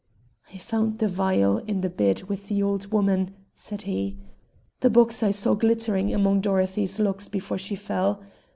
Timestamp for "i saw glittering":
5.21-6.11